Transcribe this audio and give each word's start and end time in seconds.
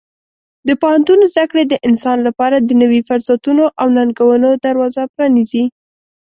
د 0.67 0.69
پوهنتون 0.81 1.19
زده 1.31 1.45
کړې 1.51 1.63
د 1.67 1.73
انسان 1.87 2.17
لپاره 2.27 2.57
د 2.59 2.69
نوي 2.81 3.01
فرصتونو 3.09 3.63
او 3.81 3.87
ننګونو 3.97 4.49
دروازه 4.65 5.03
پرانیزي. 5.13 5.63